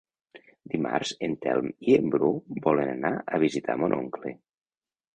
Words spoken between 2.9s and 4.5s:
anar a visitar mon oncle.